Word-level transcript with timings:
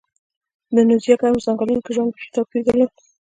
د 0.73 0.75
اندونیزیا 0.81 1.15
ګرمو 1.19 1.43
ځنګلونو 1.45 1.83
کې 1.85 1.91
ژوند 1.95 2.11
بېخي 2.13 2.29
توپیر 2.35 2.61
درلود. 2.65 2.91